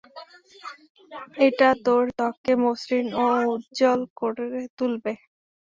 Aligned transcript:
এটা 1.45 1.69
তোর 1.85 2.03
ত্বককে 2.17 2.53
মসৃণ 2.63 3.05
এবং 3.15 3.39
উজ্জ্বল 3.53 4.01
করে 4.19 4.45
তুলবে। 4.77 5.13